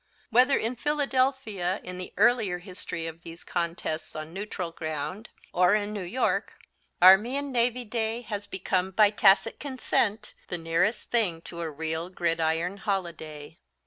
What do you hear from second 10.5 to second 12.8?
nearest thing to a real gridiron